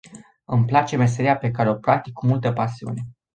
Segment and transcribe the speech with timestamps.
[0.45, 3.01] Îmi place meseria pe care o practic cu multă pasiune.